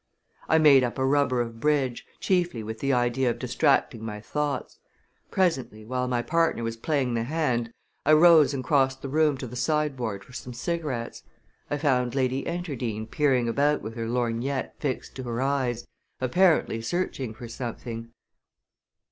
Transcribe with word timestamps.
I 0.49 0.57
made 0.57 0.83
up 0.83 0.97
a 0.97 1.05
rubber 1.05 1.41
of 1.41 1.59
bridge, 1.59 2.07
chiefly 2.19 2.63
with 2.63 2.79
the 2.79 2.91
idea 2.91 3.29
of 3.29 3.37
distracting 3.37 4.03
my 4.03 4.19
thoughts. 4.19 4.79
Presently, 5.29 5.85
while 5.85 6.07
my 6.07 6.23
partner 6.23 6.63
was 6.63 6.75
playing 6.75 7.13
the 7.13 7.21
hand, 7.25 7.71
I 8.03 8.13
rose 8.13 8.51
and 8.51 8.63
crossed 8.63 9.03
the 9.03 9.09
room 9.09 9.37
to 9.37 9.45
the 9.45 9.55
sideboard 9.55 10.23
for 10.23 10.33
some 10.33 10.53
cigarettes. 10.55 11.21
I 11.69 11.77
found 11.77 12.15
Lady 12.15 12.47
Enterdean 12.47 13.05
peering 13.11 13.47
about 13.47 13.83
with 13.83 13.93
her 13.95 14.07
lorgnette 14.07 14.73
fixed 14.79 15.13
to 15.17 15.23
her 15.25 15.39
eyes, 15.39 15.85
apparently 16.19 16.81
searching 16.81 17.35
for 17.35 17.47
something. 17.47 18.09